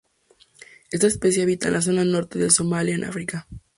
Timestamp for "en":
1.67-1.73, 2.95-3.03